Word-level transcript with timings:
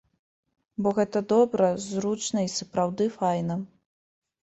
Бо 0.85 0.93
гэта 0.99 1.21
добра, 1.35 1.69
зручна 1.85 2.39
і 2.49 2.53
сапраўды 2.57 3.11
файна. 3.23 3.63